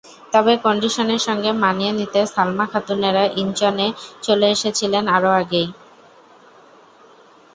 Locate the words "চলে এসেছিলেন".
4.23-5.03